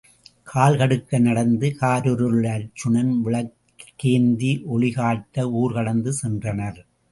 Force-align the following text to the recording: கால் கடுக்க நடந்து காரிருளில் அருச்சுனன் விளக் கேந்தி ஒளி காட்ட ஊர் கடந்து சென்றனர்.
கால் 0.43 0.77
கடுக்க 0.77 1.19
நடந்து 1.19 1.67
காரிருளில் 1.81 2.47
அருச்சுனன் 2.51 3.13
விளக் 3.21 3.53
கேந்தி 4.03 4.63
ஒளி 4.65 4.91
காட்ட 4.91 5.49
ஊர் 5.51 5.73
கடந்து 5.73 6.13
சென்றனர். 6.23 6.79